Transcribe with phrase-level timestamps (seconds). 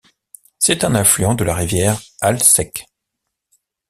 [0.57, 2.87] C'est un affluent de la rivière Alsek.